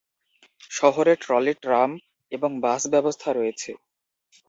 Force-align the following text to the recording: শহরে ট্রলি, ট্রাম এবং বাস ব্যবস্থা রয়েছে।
শহরে 0.71 1.13
ট্রলি, 1.23 1.53
ট্রাম 1.63 1.89
এবং 2.31 2.51
বাস 2.63 2.81
ব্যবস্থা 2.93 3.29
রয়েছে। 3.31 3.71